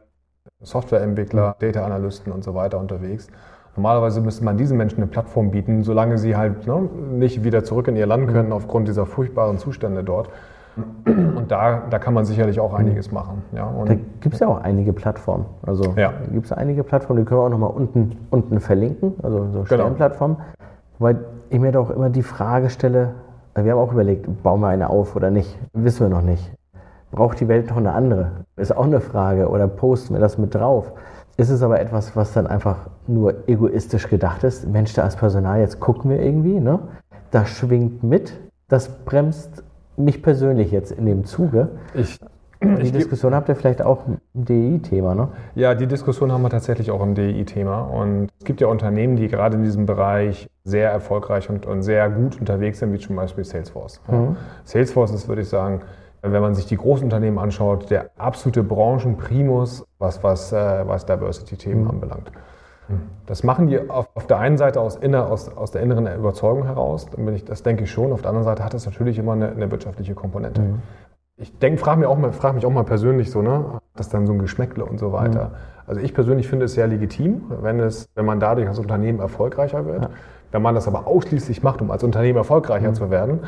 Softwareentwickler, 0.60 1.50
mhm. 1.50 1.54
Data 1.58 1.84
Analysten 1.84 2.32
und 2.32 2.44
so 2.44 2.54
weiter 2.54 2.78
unterwegs. 2.78 3.28
Normalerweise 3.76 4.20
müsste 4.20 4.44
man 4.44 4.56
diesen 4.56 4.76
Menschen 4.76 4.98
eine 4.98 5.06
Plattform 5.06 5.50
bieten, 5.50 5.82
solange 5.82 6.18
sie 6.18 6.36
halt 6.36 6.66
ne, 6.66 6.88
nicht 7.10 7.42
wieder 7.42 7.64
zurück 7.64 7.88
in 7.88 7.96
ihr 7.96 8.06
Land 8.06 8.28
können 8.28 8.48
mhm. 8.48 8.54
aufgrund 8.54 8.88
dieser 8.88 9.06
furchtbaren 9.06 9.58
Zustände 9.58 10.04
dort. 10.04 10.30
Und 11.06 11.46
da, 11.48 11.82
da 11.88 11.98
kann 12.00 12.14
man 12.14 12.24
sicherlich 12.24 12.58
auch 12.58 12.74
einiges 12.74 13.12
machen. 13.12 13.42
Ja, 13.52 13.72
da 13.84 13.94
gibt 13.94 14.34
es 14.34 14.40
ja 14.40 14.48
auch 14.48 14.60
einige 14.60 14.92
Plattformen. 14.92 15.46
Also 15.62 15.94
ja. 15.96 16.12
gibt 16.32 16.46
es 16.46 16.52
einige 16.52 16.82
Plattformen, 16.82 17.20
die 17.20 17.24
können 17.24 17.40
wir 17.40 17.44
auch 17.44 17.50
nochmal 17.50 17.70
unten, 17.70 18.16
unten 18.30 18.58
verlinken, 18.58 19.14
also 19.22 19.44
so 19.44 19.52
genau. 19.52 19.64
Stellenplattformen. 19.66 20.36
Genau. 20.36 20.48
Weil 20.98 21.24
ich 21.50 21.60
mir 21.60 21.70
doch 21.70 21.90
immer 21.90 22.10
die 22.10 22.24
Frage 22.24 22.70
stelle, 22.70 23.10
wir 23.54 23.70
haben 23.70 23.78
auch 23.78 23.92
überlegt, 23.92 24.42
bauen 24.42 24.60
wir 24.60 24.68
eine 24.68 24.90
auf 24.90 25.14
oder 25.14 25.30
nicht, 25.30 25.56
wissen 25.72 26.00
wir 26.00 26.08
noch 26.08 26.22
nicht. 26.22 26.52
Braucht 27.12 27.38
die 27.38 27.46
Welt 27.46 27.68
noch 27.68 27.76
eine 27.76 27.92
andere? 27.92 28.32
Ist 28.56 28.76
auch 28.76 28.86
eine 28.86 29.00
Frage. 29.00 29.48
Oder 29.48 29.68
posten 29.68 30.14
wir 30.14 30.20
das 30.20 30.36
mit 30.36 30.52
drauf? 30.52 30.92
Ist 31.36 31.50
es 31.50 31.62
aber 31.62 31.80
etwas, 31.80 32.14
was 32.14 32.32
dann 32.32 32.46
einfach 32.46 32.86
nur 33.06 33.48
egoistisch 33.48 34.08
gedacht 34.08 34.44
ist? 34.44 34.68
Mensch, 34.68 34.92
da 34.92 35.02
als 35.02 35.16
Personal, 35.16 35.60
jetzt 35.60 35.80
gucken 35.80 36.10
wir 36.10 36.20
irgendwie, 36.20 36.60
ne? 36.60 36.78
Das 37.30 37.48
schwingt 37.48 38.04
mit, 38.04 38.34
das 38.68 38.88
bremst 39.04 39.64
mich 39.96 40.22
persönlich 40.22 40.70
jetzt 40.70 40.92
in 40.92 41.06
dem 41.06 41.24
Zuge. 41.24 41.70
Ich 41.94 42.20
die 42.64 42.92
Diskussion 42.92 43.34
habt 43.34 43.48
ihr 43.48 43.56
vielleicht 43.56 43.82
auch 43.82 44.06
im 44.06 44.18
DEI-Thema, 44.32 45.14
ne? 45.14 45.28
Ja, 45.54 45.74
die 45.74 45.86
Diskussion 45.86 46.32
haben 46.32 46.42
wir 46.42 46.50
tatsächlich 46.50 46.90
auch 46.90 47.02
im 47.02 47.14
DEI-Thema. 47.14 47.82
Und 47.82 48.28
es 48.38 48.44
gibt 48.44 48.60
ja 48.60 48.68
Unternehmen, 48.68 49.16
die 49.16 49.28
gerade 49.28 49.56
in 49.56 49.62
diesem 49.62 49.86
Bereich 49.86 50.48
sehr 50.64 50.90
erfolgreich 50.90 51.50
und, 51.50 51.66
und 51.66 51.82
sehr 51.82 52.08
gut 52.10 52.40
unterwegs 52.40 52.78
sind, 52.78 52.92
wie 52.92 52.98
zum 52.98 53.16
Beispiel 53.16 53.44
Salesforce. 53.44 54.00
Mhm. 54.08 54.36
Salesforce 54.64 55.12
ist, 55.12 55.28
würde 55.28 55.42
ich 55.42 55.48
sagen, 55.48 55.82
wenn 56.32 56.42
man 56.42 56.54
sich 56.54 56.66
die 56.66 56.76
großen 56.76 57.04
Unternehmen 57.04 57.38
anschaut, 57.38 57.90
der 57.90 58.10
absolute 58.16 58.62
Branchenprimus, 58.62 59.86
was, 59.98 60.22
was, 60.22 60.52
äh, 60.52 60.86
was 60.86 61.06
Diversity-Themen 61.06 61.84
mhm. 61.84 61.90
anbelangt. 61.90 62.32
Das 63.24 63.44
machen 63.44 63.66
die 63.68 63.78
auf, 63.88 64.10
auf 64.14 64.26
der 64.26 64.38
einen 64.38 64.58
Seite 64.58 64.78
aus, 64.78 64.96
inner, 64.96 65.30
aus, 65.30 65.48
aus 65.56 65.70
der 65.70 65.80
inneren 65.80 66.06
Überzeugung 66.06 66.64
heraus, 66.64 67.06
das 67.46 67.62
denke 67.62 67.84
ich 67.84 67.90
schon. 67.90 68.12
Auf 68.12 68.20
der 68.20 68.28
anderen 68.28 68.44
Seite 68.44 68.62
hat 68.62 68.74
es 68.74 68.84
natürlich 68.84 69.16
immer 69.16 69.32
eine, 69.32 69.50
eine 69.52 69.70
wirtschaftliche 69.70 70.14
Komponente. 70.14 70.60
Mhm 70.60 70.82
ich 71.36 71.58
denke, 71.58 71.78
frage 71.78 72.00
mich, 72.00 72.08
auch 72.08 72.16
mal, 72.16 72.32
frag 72.32 72.54
mich 72.54 72.64
auch 72.64 72.70
mal 72.70 72.84
persönlich 72.84 73.30
so, 73.30 73.42
ne? 73.42 73.80
Das 73.96 74.08
dann 74.08 74.26
so 74.26 74.32
ein 74.32 74.38
Geschmäckle 74.38 74.84
und 74.84 74.98
so 74.98 75.12
weiter. 75.12 75.46
Mhm. 75.46 75.54
Also 75.86 76.00
ich 76.00 76.14
persönlich 76.14 76.48
finde 76.48 76.66
es 76.66 76.74
sehr 76.74 76.86
legitim, 76.86 77.42
wenn, 77.60 77.80
es, 77.80 78.08
wenn 78.14 78.24
man 78.24 78.40
dadurch 78.40 78.68
als 78.68 78.78
Unternehmen 78.78 79.20
erfolgreicher 79.20 79.84
wird. 79.84 80.04
Ja. 80.04 80.10
Wenn 80.52 80.62
man 80.62 80.74
das 80.74 80.86
aber 80.86 81.06
ausschließlich 81.06 81.62
macht, 81.62 81.82
um 81.82 81.90
als 81.90 82.04
Unternehmen 82.04 82.38
erfolgreicher 82.38 82.90
mhm. 82.90 82.94
zu 82.94 83.10
werden, 83.10 83.40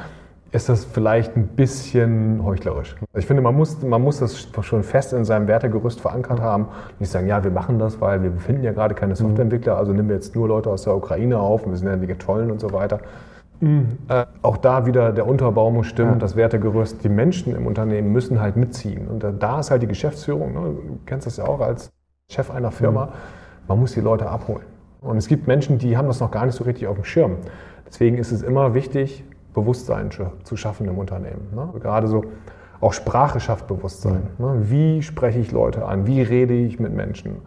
ist 0.57 0.69
das 0.69 0.85
vielleicht 0.85 1.37
ein 1.37 1.49
bisschen 1.49 2.43
heuchlerisch. 2.43 2.97
Also 3.13 3.19
ich 3.19 3.27
finde, 3.27 3.43
man 3.43 3.55
muss, 3.55 3.83
man 3.83 4.03
muss 4.03 4.19
das 4.19 4.49
schon 4.63 4.83
fest 4.83 5.13
in 5.13 5.25
seinem 5.25 5.47
Wertegerüst 5.47 6.01
verankert 6.01 6.41
haben. 6.41 6.69
Nicht 6.99 7.11
sagen, 7.11 7.29
ja, 7.29 7.45
wir 7.45 7.51
machen 7.51 7.79
das, 7.79 8.01
weil 8.01 8.23
wir 8.23 8.33
finden 8.33 8.65
ja 8.65 8.73
gerade 8.73 8.95
keine 8.95 9.13
mhm. 9.13 9.17
Softwareentwickler, 9.17 9.77
also 9.77 9.93
nehmen 9.93 10.09
wir 10.09 10.17
jetzt 10.17 10.35
nur 10.35 10.49
Leute 10.49 10.71
aus 10.71 10.83
der 10.83 10.97
Ukraine 10.97 11.39
auf 11.39 11.65
und 11.65 11.73
wir 11.73 11.79
sind 11.79 11.89
ja 11.89 11.97
die 11.97 12.15
Tollen 12.15 12.51
und 12.51 12.61
so 12.61 12.73
weiter. 12.73 13.01
Mhm. 13.61 13.99
Äh, 14.09 14.25
auch 14.43 14.57
da 14.57 14.87
wieder 14.87 15.13
der 15.13 15.27
Unterbau 15.27 15.71
muss 15.71 15.87
stimmen, 15.87 16.15
ja. 16.15 16.19
das 16.19 16.37
Wertegerüst. 16.37 17.05
Die 17.05 17.09
Menschen 17.09 17.55
im 17.55 17.67
Unternehmen 17.67 18.13
müssen 18.13 18.41
halt 18.41 18.57
mitziehen. 18.57 19.07
Und 19.09 19.25
da 19.39 19.61
ist 19.61 19.71
halt 19.71 19.83
die 19.83 19.87
Geschäftsführung, 19.87 20.55
ne? 20.55 20.61
du 20.61 20.99
kennst 21.07 21.27
das 21.27 21.37
ja 21.37 21.45
auch 21.45 21.61
als 21.61 21.91
Chef 22.31 22.51
einer 22.51 22.71
Firma, 22.71 23.07
mhm. 23.07 23.11
man 23.69 23.81
muss 23.81 23.93
die 23.93 24.01
Leute 24.01 24.29
abholen. 24.29 24.65
Und 25.01 25.19
es 25.19 25.29
gibt 25.29 25.47
Menschen, 25.47 25.79
die 25.79 25.97
haben 25.97 26.09
das 26.09 26.21
noch 26.21 26.31
gar 26.31 26.47
nicht 26.47 26.57
so 26.57 26.65
richtig 26.65 26.89
auf 26.89 26.97
dem 26.97 27.05
Schirm. 27.05 27.37
Deswegen 27.87 28.19
ist 28.19 28.33
es 28.33 28.43
immer 28.43 28.75
wichtig, 28.75 29.23
Bewusstsein 29.57 30.11
zu 30.45 30.57
schaffen 30.57 30.87
im 30.87 30.99
Unternehmen. 30.99 31.49
Ne? 31.53 31.69
Gerade 31.81 32.07
so, 32.07 32.23
auch 32.81 32.93
Sprache 32.93 33.41
schafft 33.41 33.67
Bewusstsein. 33.67 34.29
Mhm. 34.39 34.45
Ne? 34.45 34.71
Wie 34.71 35.03
spreche 35.03 35.41
ich 35.41 35.51
Leute 35.51 35.85
an? 35.85 36.07
Wie 36.07 36.23
rede 36.23 36.55
ich 36.55 36.79
mit 36.79 36.93
Menschen? 36.93 37.39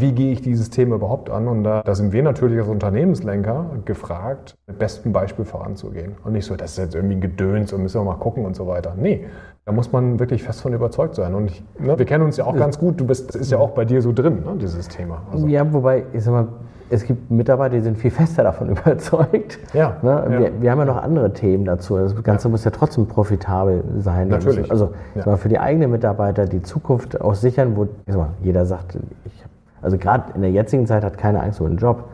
wie 0.00 0.12
gehe 0.12 0.32
ich 0.32 0.42
dieses 0.42 0.70
Thema 0.70 0.96
überhaupt 0.96 1.30
an? 1.30 1.48
Und 1.48 1.64
da, 1.64 1.82
da 1.82 1.94
sind 1.94 2.12
wir 2.12 2.22
natürlich 2.22 2.58
als 2.58 2.68
Unternehmenslenker 2.68 3.70
gefragt, 3.84 4.56
mit 4.66 4.78
bestem 4.78 5.12
Beispiel 5.12 5.44
voranzugehen. 5.44 6.16
Und 6.24 6.32
nicht 6.32 6.44
so, 6.44 6.56
das 6.56 6.72
ist 6.72 6.78
jetzt 6.78 6.94
irgendwie 6.94 7.16
ein 7.16 7.20
Gedöns 7.20 7.72
und 7.72 7.82
müssen 7.82 8.00
wir 8.00 8.04
mal 8.04 8.18
gucken 8.18 8.44
und 8.44 8.56
so 8.56 8.66
weiter. 8.66 8.94
Nee, 8.96 9.24
da 9.64 9.72
muss 9.72 9.92
man 9.92 10.18
wirklich 10.18 10.42
fest 10.42 10.60
von 10.60 10.72
überzeugt 10.72 11.14
sein. 11.14 11.34
Und 11.34 11.50
ich, 11.50 11.64
ne, 11.78 11.98
wir 11.98 12.06
kennen 12.06 12.24
uns 12.24 12.36
ja 12.36 12.44
auch 12.44 12.56
ganz 12.56 12.78
gut. 12.78 13.00
Du 13.00 13.06
bist, 13.06 13.28
das 13.28 13.36
ist 13.36 13.50
ja 13.50 13.58
auch 13.58 13.70
bei 13.70 13.84
dir 13.84 14.02
so 14.02 14.12
drin, 14.12 14.42
ne, 14.44 14.56
dieses 14.60 14.88
Thema. 14.88 15.22
Also. 15.32 15.46
Ja, 15.46 15.72
wobei, 15.72 16.04
ich 16.12 16.24
sag 16.24 16.32
mal, 16.32 16.48
es 16.90 17.04
gibt 17.04 17.30
Mitarbeiter, 17.30 17.76
die 17.76 17.82
sind 17.82 17.98
viel 17.98 18.10
fester 18.10 18.44
davon 18.44 18.68
überzeugt. 18.76 19.58
Ja, 19.72 19.96
ne? 20.02 20.24
wir, 20.28 20.40
ja. 20.40 20.50
wir, 20.60 20.70
haben 20.70 20.78
ja 20.78 20.84
noch 20.84 21.02
andere 21.02 21.32
Themen 21.32 21.64
dazu. 21.64 21.96
Das 21.96 22.22
Ganze 22.22 22.48
ja. 22.48 22.52
muss 22.52 22.64
ja 22.64 22.70
trotzdem 22.70 23.06
profitabel 23.06 23.82
sein. 23.98 24.28
Natürlich. 24.28 24.70
Also 24.70 24.92
ja. 25.14 25.36
für 25.36 25.48
die 25.48 25.58
eigenen 25.58 25.90
Mitarbeiter 25.90 26.46
die 26.46 26.62
Zukunft 26.62 27.20
auch 27.20 27.34
sichern, 27.34 27.76
wo 27.76 27.88
mal, 28.12 28.30
jeder 28.42 28.66
sagt, 28.66 28.98
ich, 29.24 29.44
also 29.82 29.98
gerade 29.98 30.32
in 30.34 30.42
der 30.42 30.50
jetzigen 30.50 30.86
Zeit 30.86 31.04
hat 31.04 31.18
keiner 31.18 31.42
Angst 31.42 31.60
um 31.60 31.66
einen 31.66 31.76
Job. 31.76 32.04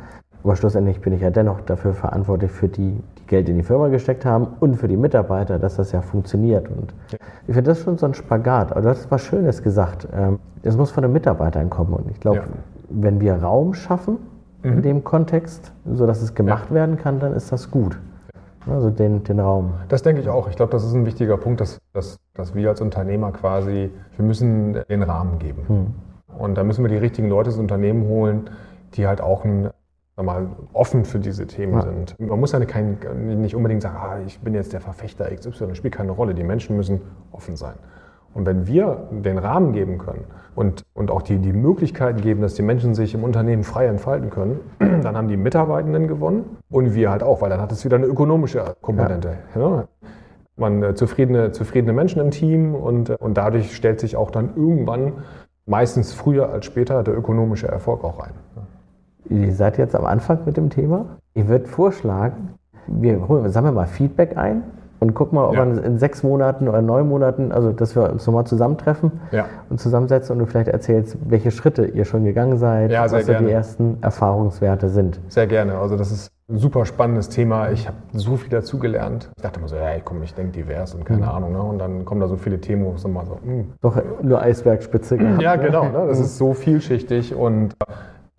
Aber 0.45 0.57
schlussendlich 0.57 1.01
bin 1.01 1.13
ich 1.13 1.21
ja 1.21 1.31
dennoch 1.31 1.61
dafür 1.61 1.93
verantwortlich 1.93 2.51
für 2.51 2.67
die, 2.67 3.01
die 3.19 3.27
Geld 3.29 3.49
in 3.49 3.57
die 3.57 3.63
Firma 3.63 3.89
gesteckt 3.89 4.25
haben 4.25 4.49
und 4.59 4.75
für 4.75 4.89
die 4.89 4.97
Mitarbeiter, 4.97 5.61
dass 5.61 5.77
das 5.77 5.93
ja 5.93 6.03
funktioniert. 6.03 6.69
Und 6.69 6.93
ich 7.47 7.55
finde 7.55 7.71
das 7.71 7.81
schon 7.81 7.97
so 7.97 8.07
ein 8.07 8.15
Spagat. 8.15 8.73
Aber 8.73 8.81
du 8.81 8.89
hast 8.89 9.09
was 9.11 9.23
Schönes 9.23 9.63
gesagt. 9.63 10.09
Ähm, 10.13 10.41
es 10.65 10.77
muss 10.77 10.91
von 10.91 11.03
den 11.03 11.13
Mitarbeitern 11.13 11.71
kommen. 11.71 11.93
Und 11.93 12.11
ich 12.11 12.19
glaube, 12.19 12.43
wenn 12.91 13.21
wir 13.21 13.37
Raum 13.37 13.75
schaffen, 13.75 14.19
mhm. 14.63 14.73
in 14.73 14.83
dem 14.83 15.05
Kontext, 15.05 15.73
sodass 15.85 16.23
es 16.23 16.35
gemacht 16.35 16.71
ja. 16.71 16.75
werden 16.75 16.97
kann, 16.97 17.21
dann 17.21 17.33
ist 17.33 17.53
das 17.53 17.71
gut. 17.71 17.99
Also 18.67 18.91
den, 18.91 19.25
den 19.25 19.41
Raum. 19.41 19.75
Das 19.89 20.03
denke 20.03 20.21
ich 20.21 20.29
auch. 20.29 20.49
Ich 20.49 20.57
glaube, 20.57 20.71
das 20.71 20.85
ist 20.85 20.95
ein 20.95 21.05
wichtiger 21.05 21.37
Punkt, 21.37 21.61
dass, 21.61 21.81
dass, 21.93 22.21
dass 22.35 22.55
wir 22.55 22.69
als 22.69 22.81
Unternehmer 22.81 23.33
quasi, 23.33 23.91
wir 24.17 24.25
müssen 24.25 24.79
den 24.89 25.03
Rahmen 25.03 25.39
geben. 25.39 25.65
Mhm. 25.69 26.37
Und 26.39 26.55
da 26.57 26.65
müssen 26.65 26.85
wir 26.85 26.89
die 26.89 26.97
richtigen 26.97 27.29
Leute 27.29 27.51
ins 27.51 27.59
Unternehmen 27.59 28.07
holen, 28.07 28.51
die 28.95 29.07
halt 29.07 29.21
auch 29.21 29.45
ein, 29.45 29.71
mal, 30.17 30.49
offen 30.73 31.05
für 31.05 31.19
diese 31.19 31.47
Themen 31.47 31.75
ja. 31.75 31.83
sind. 31.83 32.19
Man 32.21 32.39
muss 32.39 32.53
ja 32.53 32.65
kein, 32.65 32.99
nicht 33.41 33.57
unbedingt 33.57 33.83
sagen, 33.83 33.97
ah, 33.99 34.19
ich 34.25 34.41
bin 34.41 34.55
jetzt 34.55 34.73
der 34.73 34.81
Verfechter 34.81 35.25
XY, 35.35 35.67
das 35.69 35.77
spielt 35.77 35.95
keine 35.95 36.13
Rolle. 36.13 36.35
Die 36.35 36.45
Menschen 36.45 36.77
müssen 36.77 37.01
offen 37.33 37.57
sein. 37.57 37.75
Und 38.35 38.47
wenn 38.47 38.67
wir 38.67 39.09
den 39.11 39.39
Rahmen 39.39 39.73
geben 39.73 39.99
können 39.99 40.25
und, 40.55 40.85
und 40.95 41.11
auch 41.11 41.23
die, 41.23 41.39
die 41.39 41.53
Möglichkeiten 41.53 42.21
geben, 42.21 42.41
dass 42.41 42.55
die 42.55 42.63
Menschen 42.63 42.95
sich 42.95 43.15
im 43.15 43.25
Unternehmen 43.25 43.63
frei 43.63 43.87
entfalten 43.87 44.31
können, 44.31 44.61
dann 44.79 45.17
haben 45.17 45.29
die 45.29 45.37
Mitarbeitenden 45.37 46.09
gewonnen 46.09 46.57
und 46.71 46.95
wir 46.95 47.11
halt 47.11 47.23
auch, 47.23 47.43
weil 47.43 47.51
dann 47.51 47.61
hat 47.61 47.73
es 47.73 47.85
wieder 47.85 47.97
eine 47.97 48.07
ökonomische 48.07 48.75
Komponente. 48.81 49.35
Ja. 49.55 49.61
Ja. 49.61 49.85
Man 50.57 50.83
äh, 50.83 50.95
zufriedene, 50.95 51.53
zufriedene 51.53 51.93
Menschen 51.93 52.21
im 52.21 52.31
Team 52.31 52.75
und, 52.75 53.11
und 53.11 53.37
dadurch 53.37 53.75
stellt 53.75 54.01
sich 54.01 54.17
auch 54.17 54.31
dann 54.31 54.51
irgendwann, 54.57 55.13
meistens 55.67 56.13
früher 56.13 56.51
als 56.51 56.67
später, 56.67 57.03
der 57.03 57.17
ökonomische 57.17 57.69
Erfolg 57.69 58.05
auch 58.05 58.19
ein. 58.19 58.33
Ihr 59.29 59.53
seid 59.53 59.79
jetzt 59.79 59.95
am 59.95 60.05
Anfang 60.05 60.41
mit 60.45 60.57
dem 60.57 60.71
Thema. 60.71 61.17
Ich 61.35 61.47
würde 61.49 61.67
vorschlagen, 61.67 62.55
wir 62.87 63.29
holen, 63.29 63.49
sammeln 63.51 63.75
mal 63.75 63.87
Feedback 63.87 64.37
ein 64.37 64.65
und 65.03 65.15
guck 65.15 65.33
mal, 65.33 65.47
ob 65.47 65.55
ja. 65.55 65.65
man 65.65 65.79
in 65.79 65.99
sechs 65.99 66.23
Monaten 66.23 66.69
oder 66.69 66.81
neun 66.81 67.09
Monaten, 67.09 67.51
also 67.51 67.73
dass 67.73 67.97
wir 67.97 68.09
uns 68.09 68.25
nochmal 68.25 68.47
zusammentreffen 68.47 69.11
ja. 69.33 69.47
und 69.69 69.81
zusammensetzen 69.81 70.35
und 70.35 70.39
du 70.39 70.47
vielleicht 70.47 70.69
erzählst, 70.69 71.17
welche 71.29 71.51
Schritte 71.51 71.87
ihr 71.87 72.05
schon 72.05 72.23
gegangen 72.23 72.57
seid, 72.57 72.93
ja, 72.93 73.11
was 73.11 73.27
so 73.27 73.35
die 73.35 73.51
ersten 73.51 73.99
Erfahrungswerte 74.01 74.89
sind. 74.89 75.19
Sehr 75.27 75.49
gerne. 75.49 75.77
Also 75.77 75.97
das 75.97 76.13
ist 76.13 76.31
ein 76.49 76.59
super 76.59 76.87
spannendes 76.87 77.29
Thema. 77.31 77.73
Ich 77.73 77.89
habe 77.89 77.97
so 78.13 78.37
viel 78.37 78.51
dazugelernt. 78.51 79.29
Ich 79.37 79.43
dachte 79.43 79.59
immer 79.59 79.69
so, 79.69 79.75
ja, 79.75 79.89
komm, 80.05 80.23
ich 80.23 80.35
denke 80.35 80.53
divers 80.53 80.95
und 80.95 81.05
keine 81.05 81.23
mhm. 81.23 81.29
Ahnung. 81.29 81.53
Ne? 81.53 81.63
Und 81.63 81.79
dann 81.81 82.05
kommen 82.05 82.21
da 82.21 82.29
so 82.29 82.37
viele 82.37 82.61
Themen, 82.61 82.85
wo 82.85 82.93
es 82.93 83.05
immer 83.05 83.27
so, 83.27 83.41
mh. 83.43 83.53
Hm. 83.53 83.73
Doch 83.81 84.01
nur 84.23 84.41
Eisbergspitze 84.41 85.17
gehabt. 85.19 85.43
Ja, 85.43 85.57
ne? 85.57 85.65
genau. 85.65 85.87
Ne? 85.87 86.07
Das 86.07 86.19
mhm. 86.19 86.25
ist 86.27 86.39
so 86.39 86.55
vielschichtig 86.55 87.35
und 87.35 87.75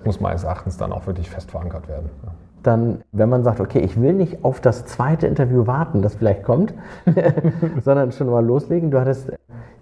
muss 0.05 0.21
meines 0.21 0.45
Erachtens 0.45 0.77
dann 0.77 0.93
auch 0.93 1.07
wirklich 1.07 1.29
fest 1.29 1.51
verankert 1.51 1.89
werden. 1.89 2.09
Dann, 2.63 3.03
wenn 3.11 3.29
man 3.29 3.43
sagt, 3.43 3.59
okay, 3.59 3.79
ich 3.79 4.01
will 4.01 4.13
nicht 4.13 4.43
auf 4.43 4.61
das 4.61 4.85
zweite 4.85 5.27
Interview 5.27 5.67
warten, 5.67 6.01
das 6.01 6.15
vielleicht 6.15 6.43
kommt, 6.43 6.73
sondern 7.83 8.11
schon 8.11 8.29
mal 8.29 8.45
loslegen. 8.45 8.89
Du 8.89 8.99
hattest 8.99 9.31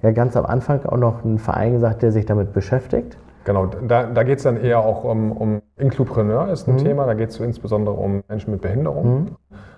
ja 0.02 0.12
ganz 0.12 0.36
am 0.36 0.46
Anfang 0.46 0.84
auch 0.86 0.98
noch 0.98 1.24
einen 1.24 1.38
Verein 1.38 1.74
gesagt, 1.74 2.02
der 2.02 2.12
sich 2.12 2.26
damit 2.26 2.54
beschäftigt. 2.54 3.18
Genau, 3.44 3.66
da, 3.66 4.04
da 4.04 4.24
geht 4.24 4.38
es 4.38 4.44
dann 4.44 4.58
eher 4.58 4.80
auch 4.80 5.04
um, 5.04 5.32
um 5.32 5.62
Inklupreneur 5.78 6.50
ist 6.50 6.68
ein 6.68 6.76
mhm. 6.76 6.80
Thema, 6.80 7.06
da 7.06 7.16
geht 7.16 7.30
es 7.30 7.40
insbesondere 7.40 7.96
um 7.96 8.24
Menschen 8.28 8.52
mit 8.52 8.62
Behinderung, 8.62 9.20
mhm. 9.20 9.28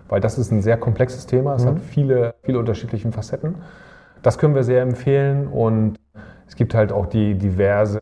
weil 0.09 0.19
das 0.19 0.37
ist 0.37 0.51
ein 0.51 0.61
sehr 0.61 0.77
komplexes 0.77 1.25
Thema, 1.27 1.55
es 1.55 1.63
mhm. 1.63 1.69
hat 1.69 1.79
viele, 1.79 2.35
viele 2.41 2.59
unterschiedliche 2.59 3.09
Facetten. 3.11 3.55
Das 4.21 4.37
können 4.37 4.55
wir 4.55 4.63
sehr 4.63 4.81
empfehlen 4.81 5.47
und 5.47 5.97
es 6.47 6.55
gibt 6.55 6.75
halt 6.75 6.91
auch 6.91 7.05
die 7.05 7.35
diverse 7.35 8.01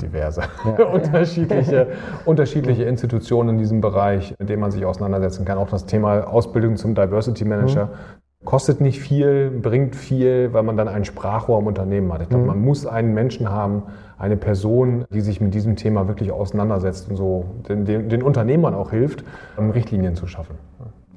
diverse, 0.00 0.42
ja. 0.64 0.84
unterschiedliche, 0.92 1.88
unterschiedliche 2.24 2.84
Institutionen 2.84 3.50
in 3.50 3.58
diesem 3.58 3.80
Bereich, 3.80 4.34
mit 4.38 4.48
denen 4.48 4.60
man 4.60 4.70
sich 4.70 4.84
auseinandersetzen 4.84 5.44
kann. 5.44 5.58
Auch 5.58 5.68
das 5.68 5.86
Thema 5.86 6.26
Ausbildung 6.26 6.76
zum 6.76 6.94
Diversity 6.94 7.44
Manager 7.44 7.86
mhm. 7.86 8.46
kostet 8.46 8.80
nicht 8.80 9.00
viel, 9.00 9.50
bringt 9.50 9.94
viel, 9.94 10.52
weil 10.52 10.62
man 10.62 10.76
dann 10.76 10.88
ein 10.88 11.04
Sprachrohr 11.04 11.58
im 11.58 11.66
Unternehmen 11.66 12.12
hat. 12.12 12.22
Ich 12.22 12.28
glaube, 12.28 12.42
mhm. 12.42 12.48
man 12.48 12.60
muss 12.60 12.86
einen 12.86 13.12
Menschen 13.12 13.50
haben, 13.50 13.82
eine 14.18 14.36
Person, 14.36 15.04
die 15.12 15.20
sich 15.20 15.42
mit 15.42 15.52
diesem 15.52 15.76
Thema 15.76 16.08
wirklich 16.08 16.32
auseinandersetzt 16.32 17.10
und 17.10 17.16
so 17.16 17.44
den, 17.68 17.84
den, 17.84 18.08
den 18.08 18.22
Unternehmern 18.22 18.74
auch 18.74 18.90
hilft, 18.90 19.24
Richtlinien 19.58 20.16
zu 20.16 20.26
schaffen. 20.26 20.56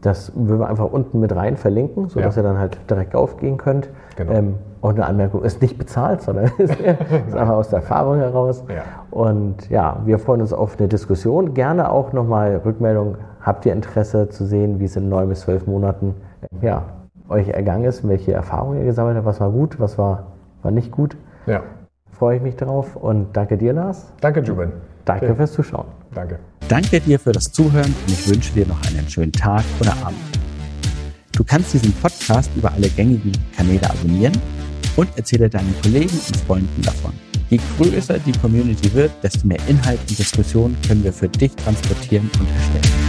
Das 0.02 0.32
würden 0.36 0.60
wir 0.60 0.70
einfach 0.70 0.92
unten 0.92 1.20
mit 1.20 1.36
rein 1.36 1.58
verlinken, 1.58 2.08
sodass 2.08 2.36
ja. 2.36 2.42
ihr 2.42 2.48
dann 2.48 2.58
halt 2.58 2.78
direkt 2.90 3.16
aufgehen 3.16 3.58
könnt. 3.58 3.90
Genau. 4.16 4.32
Ähm, 4.32 4.56
auch 4.82 4.92
eine 4.92 5.06
Anmerkung, 5.06 5.44
ist 5.44 5.62
nicht 5.62 5.78
bezahlt, 5.78 6.22
sondern 6.22 6.46
ist, 6.58 6.80
ist 6.80 7.36
einfach 7.36 7.56
aus 7.56 7.70
der 7.70 7.80
Erfahrung 7.80 8.18
heraus. 8.18 8.64
Ja. 8.70 8.84
Und 9.12 9.70
ja, 9.70 10.02
wir 10.06 10.20
freuen 10.20 10.42
uns 10.42 10.54
auf 10.54 10.80
eine 10.80 10.88
Diskussion. 10.88 11.54
Gerne 11.54 11.92
auch 11.92 12.14
nochmal 12.14 12.62
Rückmeldung. 12.64 13.18
Habt 13.42 13.66
ihr 13.66 13.74
Interesse 13.74 14.30
zu 14.30 14.46
sehen, 14.46 14.80
wie 14.80 14.86
es 14.86 14.96
in 14.96 15.10
neun 15.10 15.28
bis 15.28 15.42
zwölf 15.42 15.68
Monaten 15.68 16.16
ja, 16.62 16.84
euch 17.30 17.50
ergangen 17.50 17.86
ist, 17.86 18.08
welche 18.08 18.34
Erfahrungen 18.34 18.80
ihr 18.80 18.86
gesammelt 18.86 19.18
habt, 19.18 19.26
was 19.26 19.40
war 19.40 19.52
gut, 19.52 19.80
was 19.80 19.98
war, 19.98 20.28
war 20.62 20.72
nicht 20.72 20.92
gut? 20.92 21.18
Ja. 21.46 21.62
Freue 22.12 22.38
ich 22.38 22.42
mich 22.42 22.56
drauf 22.56 22.96
und 22.96 23.36
danke 23.38 23.58
dir, 23.58 23.74
Lars. 23.74 24.12
Danke, 24.20 24.42
Juben. 24.42 24.74
Danke 25.06 25.26
okay. 25.26 25.36
fürs 25.36 25.54
Zuschauen. 25.54 25.86
Danke. 26.14 26.40
Danke 26.70 27.02
dir 27.02 27.20
für 27.20 27.32
das 27.32 27.52
Zuhören 27.52 27.96
und 28.06 28.14
ich 28.14 28.28
wünsche 28.28 28.54
dir 28.54 28.68
noch 28.68 28.80
einen 28.84 29.10
schönen 29.10 29.32
Tag 29.32 29.66
oder 29.80 29.92
Abend. 30.06 30.20
Du 31.32 31.44
kannst 31.44 31.74
diesen 31.74 31.92
Podcast 31.94 32.52
über 32.56 32.72
alle 32.72 32.88
gängigen 32.90 33.32
Kanäle 33.58 33.90
abonnieren 33.90 34.38
und 34.96 35.10
erzähle 35.18 35.50
deinen 35.50 35.74
Kollegen 35.82 36.14
und 36.28 36.38
Freunden 36.46 36.82
davon. 36.84 37.14
Je 37.50 37.60
größer 37.76 38.20
die 38.20 38.34
Community 38.34 38.94
wird, 38.94 39.12
desto 39.24 39.48
mehr 39.48 39.58
Inhalt 39.68 40.00
und 40.10 40.20
Diskussion 40.20 40.78
können 40.88 41.04
wir 41.04 41.12
für 41.12 41.28
dich 41.28 41.56
transportieren 41.56 42.30
und 42.40 42.48
erstellen. 42.48 43.09